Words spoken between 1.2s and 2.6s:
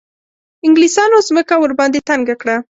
مځکه ورباندې تنګه کړه.